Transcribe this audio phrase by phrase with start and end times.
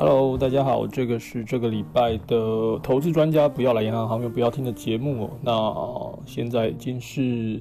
[0.00, 5.28] Hello，大家好，这个是这个礼拜的投资专家不要来银行行员不要听的节目。
[5.42, 5.52] 那
[6.24, 7.60] 现在已经是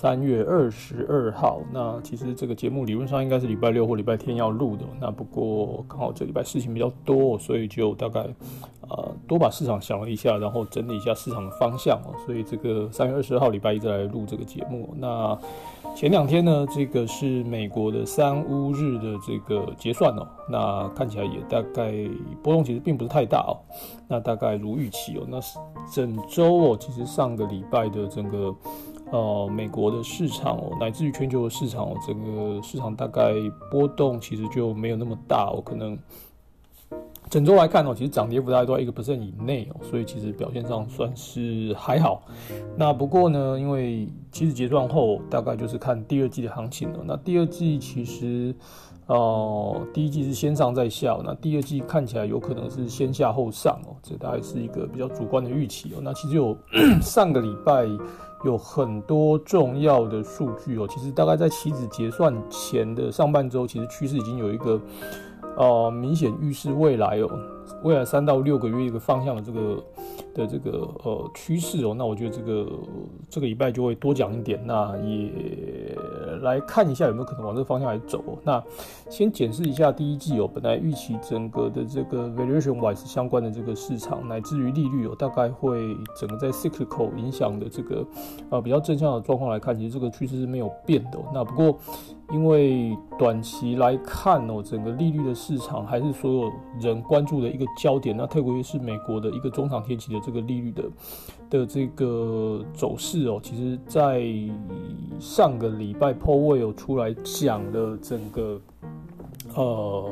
[0.00, 8.20] 三月二十二号，那其实这个节目理论上应该是礼拜六或礼拜天要录的，那不过刚好这礼拜事情比较多，所以就大概
[8.88, 14.94] 呃多把市场想了一下，然后整理一下市场的方向哦，所以这个三月二十二号礼拜一再来录这个节目。
[14.96, 15.36] 那
[15.96, 21.92] 前两天呢，这个是美国的三乌日的这个结算哦，那看起来也大概
[22.40, 23.58] 波动其实并不是太大哦，
[24.06, 25.40] 那大概如预期哦，那
[25.92, 28.54] 整周哦，其实上个礼拜的整个
[29.10, 33.32] 呃美国的市场哦，乃至于全球的市场哦，整个市场大概
[33.70, 35.98] 波动其实就没有那么大哦，可能。
[37.30, 42.22] 整周来看哦，其实涨跌幅大概都在一个 percent 以内哦，所以其实表现上算是还好。
[42.74, 47.00] 那不过呢，因为其实结算后大概就是看第二季的行情了。
[47.04, 48.54] 那第二季其实，
[49.08, 56.00] 哦，第一季是先上再下，那第二季看起来有可能是先下后上哦，这大概是一个比较主观的预期哦。
[56.02, 56.56] 那其实有
[57.02, 57.84] 上个礼拜
[58.44, 64.80] 有很多重要的数据哦，其实大概在期指结算前的上半周，其实趋势已经有一个。
[65.56, 67.28] 呃，明显预示未来哦，
[67.82, 69.84] 未来三到六个月一个方向的这个
[70.32, 72.68] 的这个呃趋势哦，那我觉得这个
[73.28, 75.32] 这个礼拜就会多讲一点，那也
[76.38, 78.22] 来看一下有没有可能往这个方向来走。
[78.42, 78.62] 那
[79.08, 88.06] 先检视一下第一季哦，本来预期整个的这个 valuation wise 相关的这个市场，乃至于利率哦，大概会整个在 cyclical 影响的这个
[88.50, 91.18] 呃比较正向的状况来看，其实这个趋势是没有变的。
[91.32, 91.78] 那不过。
[92.30, 98.14] 因为短期来看哦，整个利率的市场还是所有人关注的一个焦点。
[98.16, 100.84] 那特别是美国的一个中长天期的这个利率的
[101.48, 104.22] 的这个走势哦，其实在
[105.18, 108.60] 上个礼拜 p o w 有出来讲了整个
[109.54, 110.10] 呃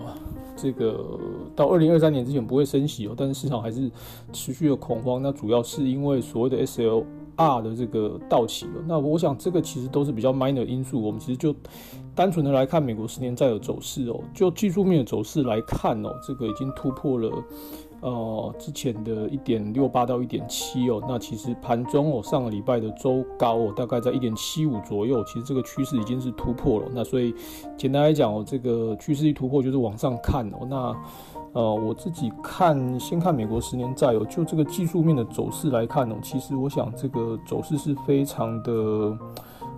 [0.56, 1.18] 这个
[1.54, 3.90] 到二零二三年之前不会升息哦，但是市场还是
[4.32, 5.20] 持续的恐慌。
[5.22, 7.04] 那主要是因为所谓的 SL。
[7.38, 10.98] R 的这个到期了，那我想这个其实都是比较 minor 因素。
[10.98, 11.54] 我们其实就
[12.16, 17.30] 单纯的来看美国十年债的走势哦，就技术面的走势来看哦，这个已经突破了
[18.00, 21.02] 呃之前的一点六八到一点七哦。
[21.06, 26.86] 那其实盘中哦上个礼拜的周高哦大概在一点七五左右，其实这个趋势已经是突破了。
[26.94, 27.34] 那所以
[27.76, 30.66] 简单来讲哦，这个趋势一突破就是往上看哦。
[30.68, 30.96] 那
[31.52, 39.16] 呃，我自己看，先看美国十年债哦，就这个技术面的走势来看哦，其实我想这个走势是非常的，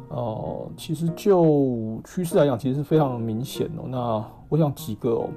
[0.08, 3.84] 呃，其实就趋势来讲，其实是非常明显哦。
[3.86, 5.28] 那我想几个哦，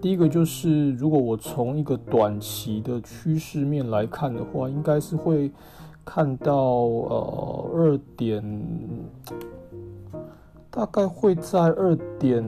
[0.00, 5.50] 第一个就是如果我从一个短期的趋势面来看的话，应该是会
[6.04, 8.42] 看到呃二点。
[10.68, 12.44] 大概会在二点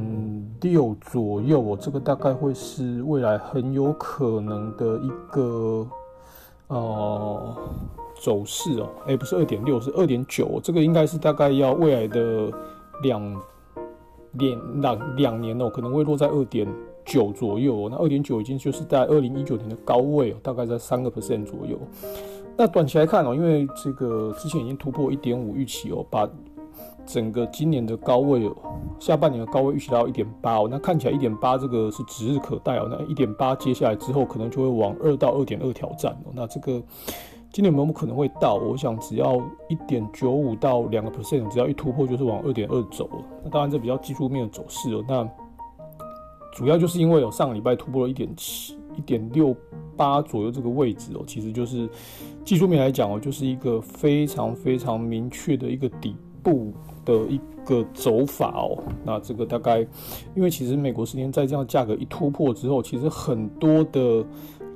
[0.60, 5.88] 六左右哦，这个大概会是未来很有可能的一个
[6.66, 7.56] 呃
[8.18, 8.88] 走势哦。
[9.06, 12.50] 哎，不是二点六，是二点九，这个应该是大概要未来的
[13.02, 13.42] 两
[14.32, 16.66] 两两两年哦，可能会落在二点
[17.04, 17.88] 九左右。
[17.88, 21.78] 那二点九已经就是在二零一九年的高位哦，大概在三个 percent 左右。
[22.56, 26.28] 那短期来看哦，因为这个之前已经突破一点五预期哦，把
[27.06, 28.54] 整个今年的高位哦，
[28.98, 32.88] 下半年的高位预期到一点八哦，那看起来一点八这个是指日可待哦。
[32.90, 36.32] 那一点八接下来之后可能就会往二到二点二挑战哦。
[36.34, 36.82] 那这个
[37.58, 38.54] 今年有没有可能会到？
[38.54, 43.16] 我想只要一点九五到两个 percent，只要一突破就是往二点二走了。
[43.42, 45.04] 那当然这比较技术面的走势哦。
[45.08, 45.28] 那
[46.52, 49.52] 主要就是因为有上个礼拜突破了一点七、一点六
[49.96, 51.90] 八左右这个位置哦，其实就是
[52.44, 56.14] 技术面来讲哦，就是一个非常非常明确的一个底
[56.44, 56.72] 部。
[57.04, 59.78] 的一个走法哦，那这个大概，
[60.34, 64.22] 因为其实美国十年在这样价格一突破之后，其实很多的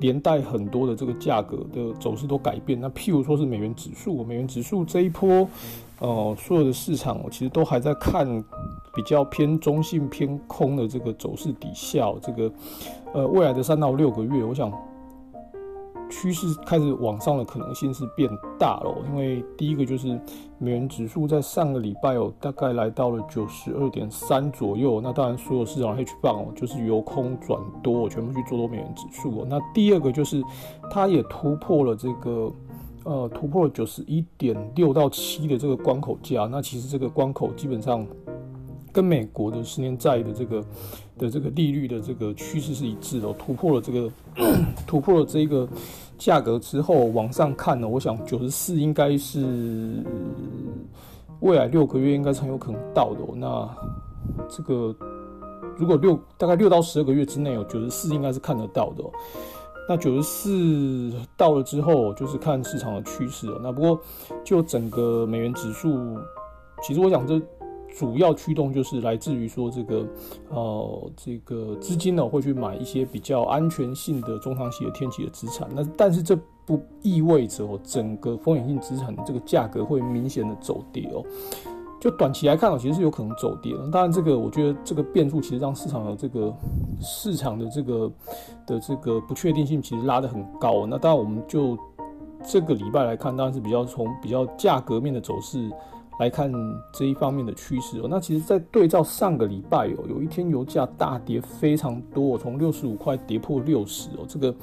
[0.00, 2.80] 连带很多的这个价格的走势都改变。
[2.80, 5.48] 那譬如说是美元指数，美元指数这一波，
[6.00, 8.26] 呃，所有的市场我其实都还在看
[8.94, 12.52] 比较偏中性偏空的这个走势底下，这个
[13.12, 14.72] 呃未来的三到六个月，我想。
[16.12, 18.28] 趋势开始往上的可能性是变
[18.58, 20.20] 大了，因为第一个就是
[20.58, 25.00] 美元指数在上个礼拜哦，大概来到了九十二点三左右。
[25.00, 29.46] 那当然，所有市场 H 棒哦，就是由空转多，全部去做多美元指数哦。
[29.48, 30.42] 那第二个就是
[30.90, 32.52] 它也突破了这个
[33.04, 36.46] 呃，突破了九十一点六到七的这个关口价。
[36.46, 38.06] 那其实这个关口基本上。
[38.92, 40.64] 跟美国的十年债的这个
[41.18, 44.10] 的这个利率的这个趋势是一致的，突破了这个
[44.86, 45.66] 突破了这个
[46.18, 50.04] 价格之后往上看呢，我想九十四应该是
[51.40, 53.20] 未来六个月应该是很有可能到的。
[53.34, 53.68] 那
[54.48, 54.94] 这个
[55.76, 59.02] 如果六大概六到十二个月之内，有九十四应该是看得到的。
[59.88, 63.58] 那九十四到了之后，就是看市场的趋势了。
[63.60, 64.00] 那不过
[64.44, 66.16] 就整个美元指数，
[66.84, 67.40] 其实我想这
[67.96, 70.06] 主要驱动就是来自于说这个
[70.48, 75.68] 呃这个资金呢会去买一些比较安全性的中长期的天气的资产。
[75.74, 81.22] 那但是这不意味着哦整个风险性资产的这个价格会明显的走跌哦。
[82.00, 83.88] 就短期来看哦，其实是有可能走跌的。
[83.92, 86.52] 当然，这个我觉得这个变数其实让市场的这个
[87.00, 88.12] 市场的这个
[88.66, 90.84] 的这个不确定性其实拉得很高。
[90.84, 91.78] 那当然，我们就
[92.44, 95.70] 这个礼拜来看，当然是比较从比较价格面的走势
[96.18, 96.52] 来看
[96.92, 98.06] 这一方面的趋势哦。
[98.08, 104.54] 那其实，在对照上个礼拜哦，有一天油价大跌非常多，从六十五块跌破六十哦，这个。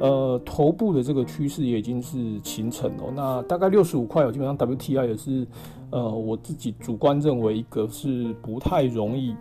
[0.00, 3.10] 呃，头部的这个趋势也已经是形成了。
[3.16, 5.44] 那大概六十五块哦，基本上 WTI 也是，
[5.90, 9.34] 呃，我自己主观认为一个是不太容易，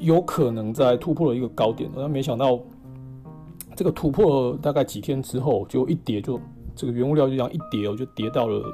[0.00, 1.88] 有可能在突破了一个高点。
[1.94, 2.58] 那没想到
[3.76, 6.40] 这个突破大概几天之后，就一跌就
[6.74, 8.64] 这个原物料就这样一跌哦，就跌到了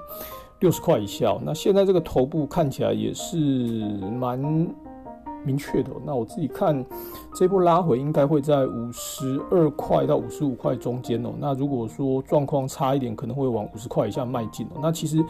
[0.61, 1.39] 六十块以下。
[1.45, 3.37] 那现在这个头部看起来也是
[4.19, 4.69] 蛮。
[5.45, 6.85] 明确的，那我自己看
[7.33, 11.31] 这波拉回应该会在五十二块到五十五块中间哦。
[11.39, 14.81] 那如果说状况差一点，可能会往五十块以下迈进哦。
[14.83, 15.25] 那其实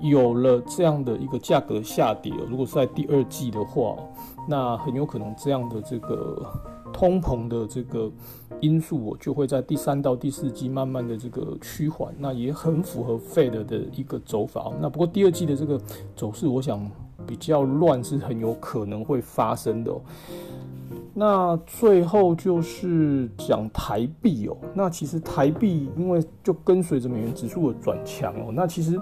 [0.00, 3.96] 有了这样的一个价格下跌，如果是在第二季的话，
[4.48, 6.42] 那很有可能这样的这个
[6.92, 8.10] 通膨的这个
[8.60, 12.14] 因素，我就会在第三到第四季慢慢的这个趋缓。
[12.18, 14.72] 那也很符合 Fed 的一个走法。
[14.80, 15.80] 那不过第二季的这个
[16.14, 16.90] 走势，我想。
[17.24, 19.92] 比较乱是很有可能会发生的。
[21.14, 24.56] 那最后就是讲台币哦。
[24.74, 29.00] 那其实台币因为就跟随着美元指数的转强哦，那其实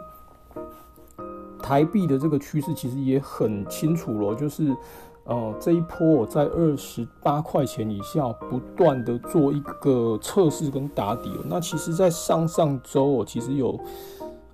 [1.62, 4.76] 台币的这个趋势其实也很清楚了，就是
[5.25, 11.44] 呃这一波我在二十八块钱以下不断的做一个测试跟打底哦。
[11.46, 13.78] 那其实，在上上周我，其实有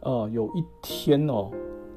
[0.01, 1.51] 呃有一天哦。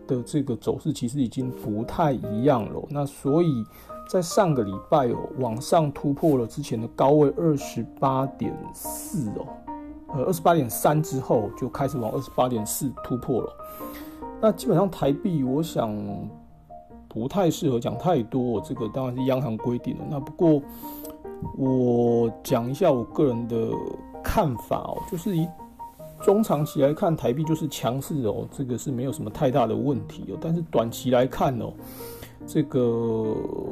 [0.07, 3.63] 的这个走势其实已经不太一样了，那所以
[4.09, 9.45] 在上个礼拜哦，往上突破了之前的高位二十八点四哦，
[10.15, 13.53] 呃二十八点三之后就开始往二十八点四突破了。
[14.41, 15.95] 那基本上台币，我想
[17.09, 20.05] 不太适合讲太多，这个当然是央行规定的。
[20.09, 20.61] 那不过
[21.57, 23.69] 我讲一下我个人的
[24.23, 25.45] 看法哦，就是一。
[26.21, 30.37] 中长期来看，台币就是强势哦，这个是没有什么太大的问题哦。
[30.41, 31.71] 但是短期来看哦，
[32.45, 32.81] 这个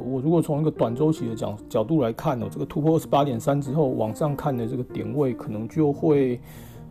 [0.06, 6.40] 我如果从一个短周期的角角度来看哦，这个突破二十八点三之后，往上看的这个点位可能就会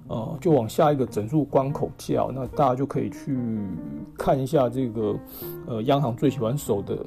[0.07, 3.38] 呃，就往下一个整数关口叫，那大家就可以去
[4.18, 5.15] 看一下这个
[5.68, 6.98] 呃央行最喜欢守的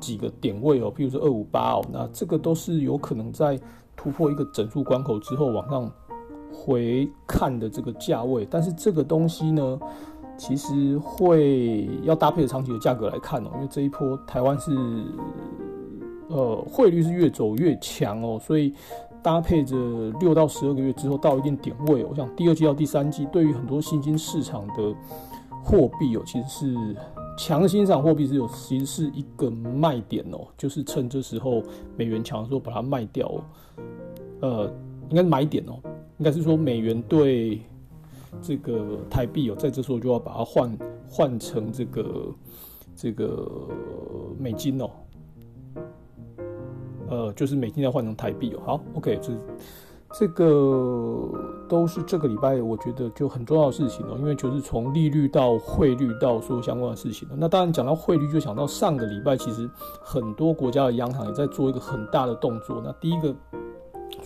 [0.00, 3.58] 几个点位哦，譬如说二五八哦，那这个都是有可能在
[3.94, 5.90] 突破一个整数关口之后往上。
[6.58, 9.78] 回看的这个价位，但是这个东西呢，
[10.36, 14.72] 其实会要搭配着长期的价格来看哦，因为这一波台湾是
[16.28, 18.74] 呃汇率是越走越强哦，所以
[19.26, 19.76] 搭配着
[20.20, 24.94] 六到十二个月之后到一定点位，我想第二季到第三季对于很多新兴市场的
[25.64, 26.96] 货币哦，其实是
[27.36, 31.60] 强新市场货币是有其实是一个卖点哦，就是趁这时候
[31.96, 33.28] 美元强的时候把它卖掉，
[34.42, 34.72] 呃，
[35.10, 35.72] 应该是买点哦。
[36.18, 37.60] 应该是说美元对
[38.40, 40.78] 这个台币哦，在这时候就要把它换
[41.10, 42.34] 换成这个
[42.94, 43.68] 这个
[44.38, 44.88] 美金哦，
[47.08, 48.60] 呃，就是美金要换成台币哦。
[48.64, 49.32] 好，OK，这
[50.12, 51.30] 这个
[51.68, 59.68] 都是这个礼拜我觉得就很重要的事情哦，因为就是从利率到汇率到说相关的事情那当然讲到汇率，就想到上个礼拜其实
[60.00, 62.80] 很多国家的央行也在做一个很大的动作。
[62.84, 63.34] 那第一个。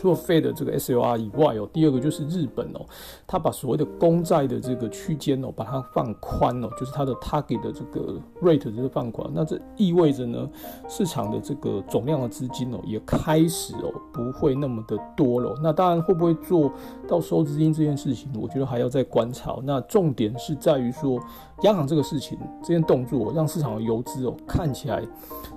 [0.01, 2.81] 除了 Fed 这个 SLR 以外哦，第二个就是日本哦，
[3.27, 10.49] 它把所谓的公债的这个区间哦，把它放宽哦，就是它的 target 的这个 rate 这个放宽，那这意味着呢，
[10.89, 15.55] 市场的这个总量的资金哦，也开始哦，不会那么的多了。
[15.63, 16.73] 那当然会不会做
[17.07, 19.59] 到收资金这件事情，我觉得还要再观察。
[19.65, 21.21] 那重点是在于说，
[21.61, 25.03] 央行这个事情这件动作，让市场的游资哦，看起来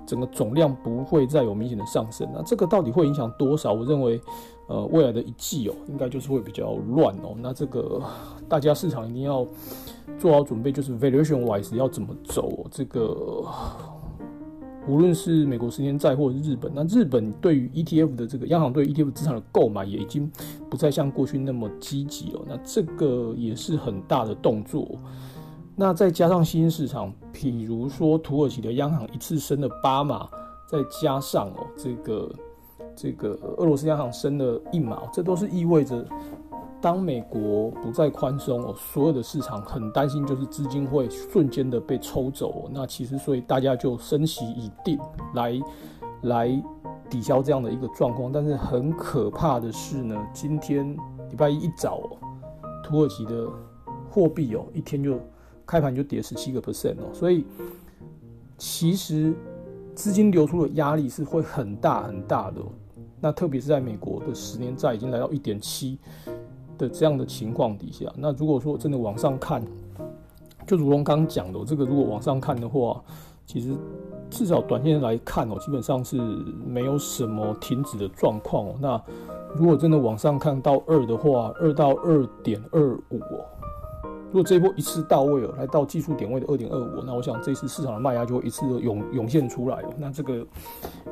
[0.06, 2.28] 整个总量不会再有明显的上升。
[2.34, 3.74] 那这个到底会影响多少？
[3.74, 4.22] 我认为。
[4.70, 7.36] 呃，未来的一季哦，应该就是会比较乱哦。
[7.42, 8.02] 那这个
[8.48, 9.46] 大家市场一定要
[10.18, 12.66] 做好准备，就是 valuation wise 要怎么走。
[12.72, 13.44] 这个
[14.88, 20.32] 无论是美国十年债或者日本，那日本对于 ETF 的这个央行对 ETF 资产的购买也已经
[20.70, 22.42] 不再像过去那么积极了。
[22.48, 24.88] 那这个也是很大的动作。
[25.76, 30.28] 那再加上新兴市场，比如说土耳其的央行一次升了八码。
[30.66, 32.36] 再加上哦这个
[32.96, 36.04] 这个俄罗斯央行升了一毛，这都是意味着。
[36.82, 42.70] 当美国不再宽松哦，所有的市场很担心，就是资金会瞬间的被抽走。
[42.74, 45.00] 那其实，所以大家就升息已定，
[45.36, 45.62] 来
[46.24, 46.64] 来
[47.08, 48.32] 抵消这样的一个状况。
[48.32, 50.92] 但是很可怕的是呢，今天
[51.30, 52.18] 礼拜一一早哦，
[52.84, 53.48] 土耳其的
[54.10, 55.20] 货币哦，一天就
[55.66, 57.46] 开盘就跌十七个 percent 哦，所以
[58.58, 59.34] 其实
[59.96, 62.62] 资金流出的压力是会很大很大的。
[63.20, 65.98] 那特别是在美国的十年债已经来到一点七。
[66.76, 69.64] 的这样的情况底下，那如果说真的往上看，
[70.66, 73.00] 就如同刚刚讲的，这个如果往上看的话，
[73.46, 73.76] 其实
[74.28, 76.18] 至少短线来看哦，基本上是
[76.66, 78.76] 没有什么停止的状况哦。
[78.82, 79.00] 那
[79.56, 83.46] 如果真的往上看到二的话，二到二点二五哦。
[84.34, 90.44] 如果这一波一次到位了，来到技术点位的二点二五，那我想这次市场的卖压就会一次的涌涌现出来了，那这个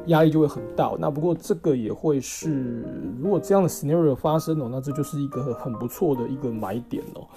[0.07, 0.91] 压力就会很大。
[0.97, 2.83] 那不过这个也会是，
[3.21, 7.27] 如果这样的 scenario 发生了，那这就是一个很不错的一个买点哦。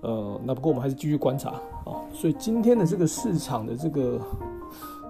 [0.00, 1.50] 呃，那不过我们还是继续观察
[1.84, 2.00] 啊。
[2.14, 4.18] 所以今天的这个市场的这个。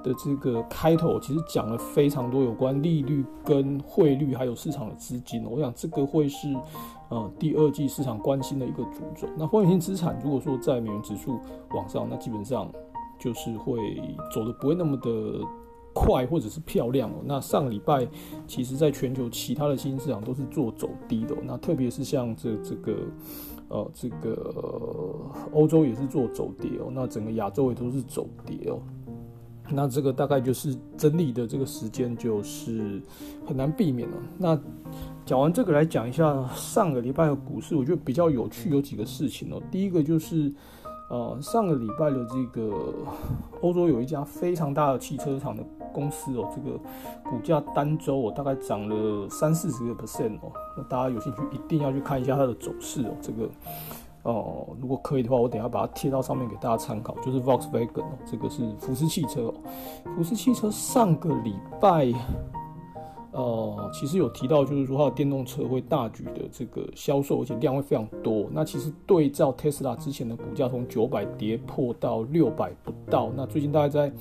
[0.01, 5.45] 的这个开头其实讲了非常多有关利率、跟汇率，还有市场的资金。
[5.45, 6.47] 我想这个会是
[7.11, 9.29] 呃第二季市场关心的一个主轴。
[9.37, 11.39] 那风险性资产如果说在美元指数
[11.71, 12.71] 往上，那基本上
[13.19, 13.79] 就是会
[14.33, 15.41] 走的不会那么的
[15.93, 17.15] 快或者是漂亮哦。
[17.25, 18.07] 那上个礼拜
[18.47, 21.35] 其实在全球其他的新兴市场都是做走低的。
[21.43, 22.97] 那特别是像这这个
[23.69, 25.15] 呃这个
[25.53, 26.89] 欧洲也是做走跌哦。
[26.93, 28.79] 那整个亚洲也都是走跌哦。
[29.71, 33.03] 那这个大概就是整理的这个时间，就是
[33.47, 34.17] 很难避免了。
[34.39, 34.59] 那
[35.27, 39.63] 讲完这个，来讲一下上个礼拜的股市，我觉得比较有趣有几个事情哦。
[39.71, 40.51] 第一个就是，
[41.11, 42.95] 呃，上个礼拜的这个
[43.61, 46.79] 欧洲有一家非常大的汽车厂的公司哦，这个
[47.29, 50.51] 股价单周哦大概涨了三四十个 percent 哦。
[50.77, 53.47] 那大家有兴趣一定要去看一下它的走势哦，这个。
[54.25, 57.15] 哦，如果可以的话，我等下把它贴到上面给大家参考。
[57.21, 59.55] 就是 Volkswagen 哦，这个是福斯汽车哦。
[60.17, 62.13] 福斯汽车上个礼拜，
[63.33, 68.49] 呃，其实有提到，就是说它的电动车会大举的这个销售，而且量会非常多。
[68.53, 74.13] 那其实对照 Tesla 之前的股价从九百跌破到六百不到，那最近大概在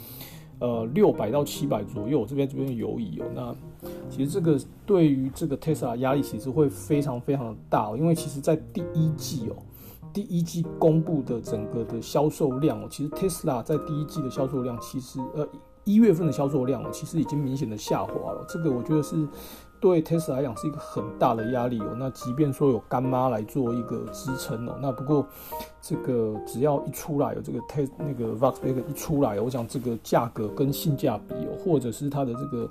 [0.59, 2.25] 呃六百到七百左右。
[2.25, 9.55] 这边这边游移哦，那其实这个对于这个 Tesla 压力其实会非常非常的大，因为其实在第一季哦。
[10.17, 15.47] 第一季公布的整个的销售量哦，其实 Tesla 在第一季的销售量，其实呃
[15.83, 18.43] 一月份的销售量哦，其实已经明显的下滑了。
[18.49, 19.27] 这个我觉得是
[19.79, 21.95] 对 Tesla 来讲是一个很大的压力哦。
[21.99, 25.23] 那即便说有干妈来做一个支撑哦，那不过
[25.83, 32.67] 这个只要一出来有这个 Tes 那个 Volkswagen 一出来，我想这个价格跟性价比哦，或者是它的这个。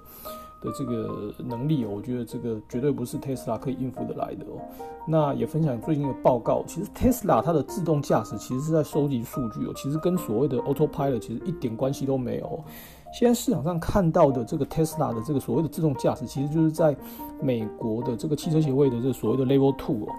[0.66, 4.58] 的这个能力哦，我觉得这个绝对不是 Tesla 可以应付得来的哦。
[5.06, 12.64] 那也分享最近的报告，其实 Tesla 它的自动驾驶其实是在收集数据哦，其实跟所谓的 Autopilot 其实一点关系都没有。
[13.12, 16.94] 现在市场上看到的这个 Tesla 的这个所谓的自动驾驶，其实就是在
[17.40, 20.12] 美国的这个汽车协会的这所谓的 Level Two 哦。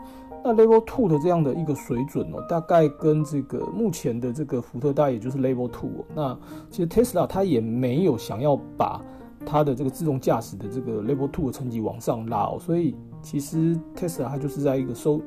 [0.44, 6.06] 那 Level Two 的这样的一个水准哦，大概跟这个目前的这个福特大也就是 Level Two 哦。
[6.16, 6.40] 那
[6.72, 9.02] 其实 Tesla 它也没有想要把
[9.46, 15.22] 它的这个自动驾驶的这个 Level Two 的成绩往上拉哦，所以其实 Tesla 它就是在一个收，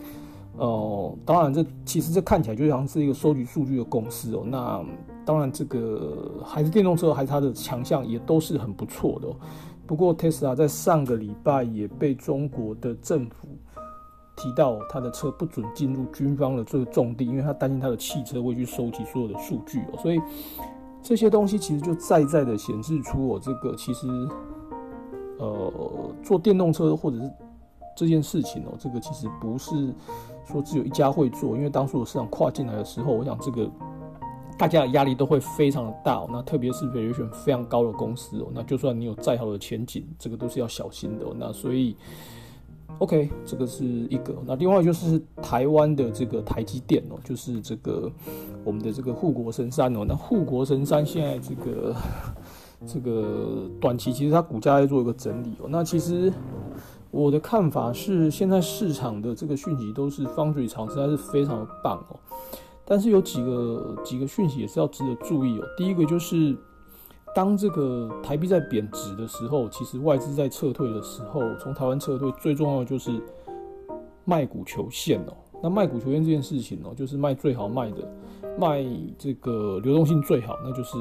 [0.57, 4.43] 呃，当然这其实这看起来就像是一个收集数据的公司哦。
[4.45, 4.85] 那
[5.25, 9.29] 当然这个还是电动车，还是它的强项也都是很不错的。
[9.87, 13.49] 不过 Tesla 在上个礼拜也被中国的政府
[14.37, 20.21] 提到，它的车不准进入军方的这个重地，因为他担心他的汽车会去收集所有的数据哦，所以。
[21.03, 24.07] 这些东西其实就在在的显示出我这个其实，
[25.39, 25.73] 呃，
[26.23, 27.31] 做电动车或者是
[27.97, 29.95] 这件事情哦，这个其实不是
[30.45, 33.71] 说只有一家会做，因为当初我市场跨进来的时候，我想这个
[34.59, 36.27] 大家的压力都会非常的大。
[36.31, 41.27] 那特别是入选非常高的公司哦，那就算你有再好的前景，这个都是要小心的。
[41.37, 41.97] 那所以。
[42.99, 44.35] OK，这个是一个。
[44.45, 48.11] 那另外就是台湾的这个台积电哦，就是这个
[48.63, 50.05] 我们的这个护国神山哦。
[50.07, 51.97] 那护国神山现在这个
[52.87, 55.67] 这个短期其实它股价在做一个整理哦。
[55.71, 56.31] 那其实
[57.11, 62.21] 我的看法是，现在市场的这个讯息都是方水长实在是非常的棒哦。
[62.85, 65.65] 但是有几个几个讯息也是要值得注意哦。
[65.77, 66.55] 第一个就是。
[67.35, 73.13] 当这个台币在贬值的时候，其实外资在撤退的时候，从台湾撤退最重要的就是
[74.25, 75.33] 卖股求现哦。
[75.63, 78.09] 那卖股求现这件事情哦，就是卖最好卖的，
[78.59, 78.83] 卖
[79.19, 80.97] 这个流动性最好，那就是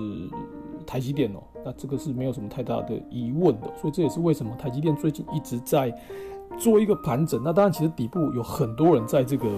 [0.86, 5.90] 台积电哦，那这个是没有什么太大的疑问的，所以这也是为什么台积电最近一直在
[6.58, 7.42] 做一个盘整。
[7.42, 9.50] 那当然，其实底部有很多人在这个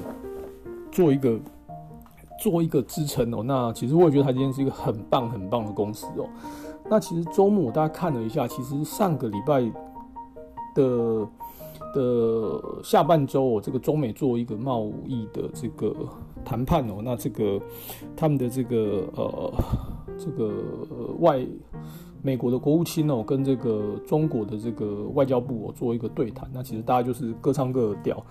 [0.91, 1.39] 做一个
[2.41, 3.41] 做一个支撑哦。
[3.41, 6.27] 那其实我也觉得台积电是一个很棒很棒的公司哦。
[6.89, 9.61] 那其实周末我大家看了一下，其实上个礼拜
[10.75, 11.27] 的。
[11.93, 15.93] 的下半周哦，这个中美做一个贸易的这个
[16.45, 17.59] 谈判哦，那这个
[18.15, 19.53] 他们的这个呃
[20.17, 20.53] 这个
[21.19, 21.45] 外
[22.21, 28.25] 美国的国务卿哦，跟这个中国的这个外交部哦做一个对谈，那其实大家就是各唱各的调。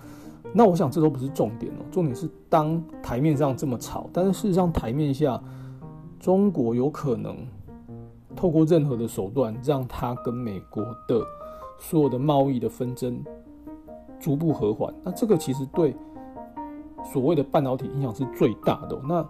[0.52, 5.40] 那我想这都不是重点哦，重点是当台面上这么吵，但是事实上台面下
[6.18, 7.36] 中国有可能
[8.34, 11.22] 透过任何的手段，让他跟美国的
[11.78, 13.22] 所有的贸易的纷争。
[14.18, 15.96] 逐步和缓，那这个其实对
[17.10, 19.00] 所谓的半导体影响是最大的。
[19.08, 19.26] 那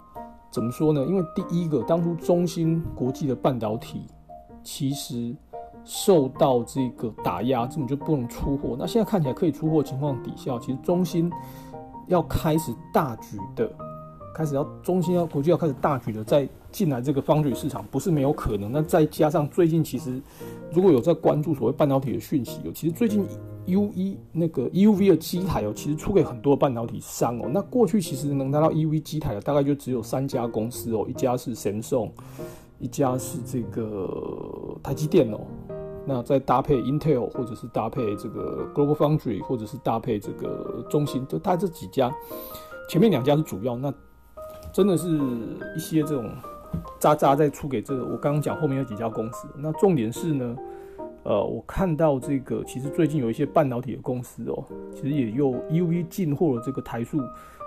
[0.50, 1.06] 怎么说呢？
[1.06, 4.06] 因为第一个，当初中芯国际的半导体
[4.64, 5.32] 其实
[5.84, 8.76] 受到这个打压，根本就不能出货。
[8.78, 11.30] 那现在看起来可以出货情况底下，其实中芯
[12.06, 13.70] 要开始大举的，
[14.34, 18.70] 开始要中芯要国际要开始大举的在进来这个方水市场，不是没有可能。
[18.72, 20.20] 那再加上最近其实
[20.72, 23.26] 如果有在关注所谓半导体的讯息，有其实最近。
[23.66, 27.48] U E 那个 U V 的机台哦，其实出给很多半导体商哦。
[27.52, 32.10] 那过去其实能拿到 U V 机台的大概就只有三家公司哦，一家是神送，
[32.80, 34.08] 一家是这个
[34.82, 35.38] 台积电哦。
[36.06, 42.10] 那再搭配 Intel 或者是搭配这个 Global Foundry 或者是搭配这个中芯，就它这几家。
[42.88, 43.94] 前面两家是主要，那
[44.72, 45.06] 真的是
[45.76, 46.28] 一些这种
[46.98, 49.46] 渣渣在出给这个我刚刚讲后面有几家公司。
[49.56, 50.56] 那重点是呢？
[51.22, 57.18] 呃，我看到这个，其实最近有一些半导体的公司哦，其实也有 EUV 进货的这个台数，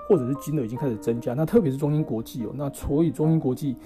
[0.10, 1.36] 或者是金额已经开始增加。
[1.36, 3.77] 那特别是中芯国际哦，那所以中芯国际，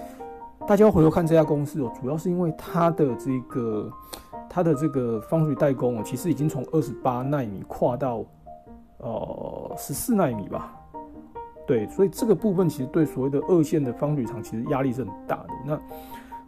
[0.65, 3.91] 大家回头看这家公司哦，主要是因为它的这个
[4.49, 8.25] 它的这个方水代工哦，其实已经从二十八纳米跨到
[8.97, 10.73] 呃十四纳米吧。
[11.65, 15.49] 对，所以这个部分其实对所谓的二线的方水厂其实压力是很大的。
[15.65, 15.77] 那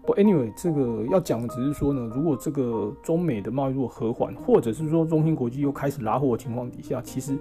[0.05, 7.37] 不 Anyway，这个要讲的只是说呢，如果这个中美的贸易如果和缓，或者是说中芯国际又开始拉货的情况底下，其实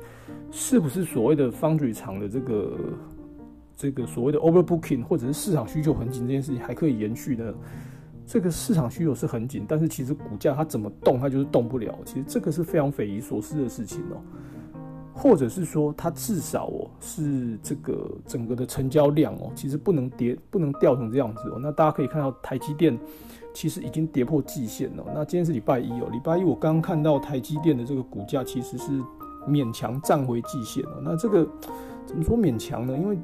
[0.50, 2.76] 是不是所谓的方嘴厂的这个
[3.78, 7.54] 这个所谓的 overbooking，或者是市场需求很紧这件事情还可以延续呢？
[8.26, 11.96] 这个市场需求是很紧，但是其实股价它怎么动，它就是动不了。
[12.04, 14.18] 其实这个是非常匪夷所思的事情哦。
[15.14, 21.58] 或者是说，它至少哦是这个整个的成交量哦，其实不能跌，不能掉成这样子哦。
[21.60, 22.98] 那大家可以看到，台积电
[23.54, 25.04] 其实已经跌破季线了。
[25.14, 29.02] 那今天是礼拜一哦，礼拜一我刚刚看到台积电的这个股价其实是
[29.48, 31.00] 勉强站回季线了。
[31.02, 31.48] 那这个
[32.04, 32.96] 怎么说勉强呢？
[32.96, 33.18] 因为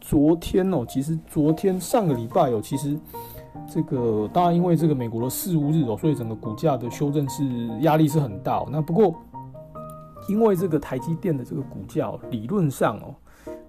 [0.00, 2.98] 昨天哦，其实昨天上个礼拜哦，其实
[3.68, 7.44] 这个当然因为这个美国的四五日哦，所以整个股价的修正是
[7.80, 8.64] 压力是很大。
[8.70, 9.14] 那不过。
[10.28, 13.14] 因为这个台积电的这个股价，理论上哦，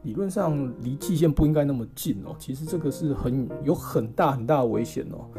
[0.02, 2.36] 理论上离季线不应该那么近哦。
[2.40, 5.30] 其实这个是很有很大很大的危险哦。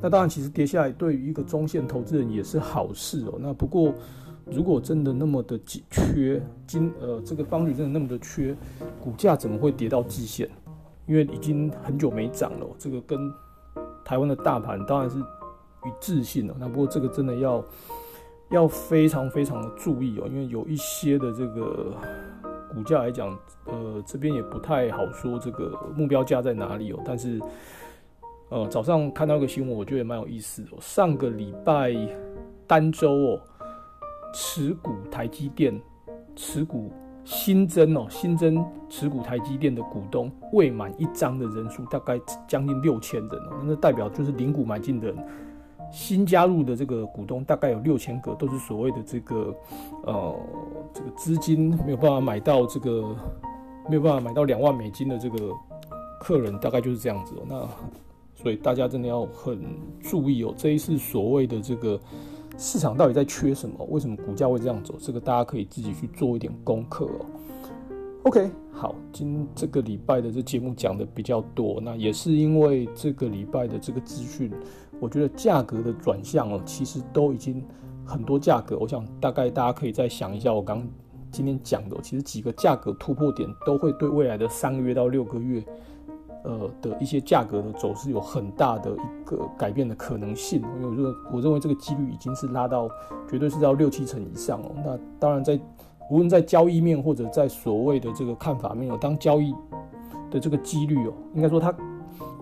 [0.00, 3.34] 那当然，其实跌下来对于一个中线投资人也是好事哦。
[3.38, 3.92] 那不过，
[4.50, 5.58] 如果真的那么的
[5.90, 8.56] 缺金呃这个方率真的那么的缺，
[9.00, 10.48] 股价怎么会跌到极限？
[11.06, 12.66] 因为已经很久没涨了。
[12.78, 13.18] 这个跟
[14.04, 16.56] 台湾的大盘当然是一致性了。
[16.58, 17.64] 那不过这个真的要。
[18.50, 21.94] 要非常非常的注意哦，因为有一些的这个
[22.74, 27.00] 股价来讲，呃，这边也不太好说这个目标价在哪里哦。
[27.02, 27.40] 但是，
[28.50, 30.76] 呃，早上看到一个新闻，我觉得蛮有意思哦。
[30.82, 31.96] 上个礼拜
[32.66, 33.40] 单周哦，
[34.32, 35.80] 持股台积电
[36.34, 36.90] 持股
[37.24, 45.16] 新增哦，新增持股台积电的股东未满一张的人数大概将近六千人哦，那代表就是零股买进的人。
[45.92, 49.54] 新加入的这个股东大概有六千个，都是所谓的这个，
[50.04, 50.34] 呃，
[50.94, 53.14] 这个资金没有办法买到这个，
[53.90, 55.52] 没有办法买到两万美金的这个
[56.18, 57.42] 客人，大概就是这样子哦。
[57.46, 57.68] 那
[58.42, 59.60] 所以大家真的要很
[60.00, 62.00] 注意哦，这一次所谓的这个
[62.62, 63.84] 市场到底在缺什么？
[63.90, 64.94] 为什么股价会这样走？
[64.96, 67.26] 这个大家可以自己去做一点功课哦。
[68.22, 74.48] OK，好，今这个礼拜的这节目讲的比较多，那也是因为这个礼拜的这个资讯。
[75.00, 77.64] 我觉得价格的转向哦，其实都已经
[78.06, 78.78] 很多价格。
[78.78, 80.86] 我想大概大家可以再想一下，我刚
[81.32, 85.60] 今天讲的，其实几个价格突破点都会对未来的三个月到六个月，
[86.44, 90.62] 呃的一些价格的走势有很大的一个改变的可能性。
[90.76, 92.88] 因为我认我认为这个几率已经是拉到
[93.28, 94.72] 绝对是到六七成以上哦。
[94.84, 95.58] 那当然在
[96.10, 99.54] 无论在交易面或者在所谓的这个看法面哦，当交易
[100.30, 101.74] 的这个几率哦，应该说它。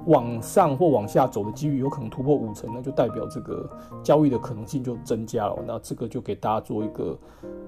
[0.06, 3.68] 往上或往下走的几率有可能突破五成，那就代表这个
[4.02, 5.56] 交易的可能性就增加了。
[5.66, 7.18] 那这个就给大家做一个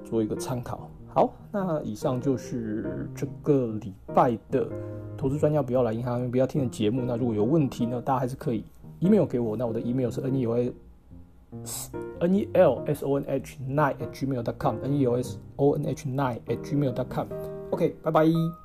[0.04, 0.88] 做一个参考。
[1.14, 4.66] 好，那以上就是这个礼拜的
[5.16, 7.02] 投资专家不要来银行不要听的节目。
[7.04, 8.64] 那如果有问题呢，大家还是可以
[9.00, 9.54] email 给我。
[9.54, 10.72] 那我的 email 是 n e o a
[12.20, 15.22] n e l s o n h nine at gmail dot com n e o
[15.22, 17.26] s o n h nine at gmail dot com。
[17.70, 18.61] OK，拜拜。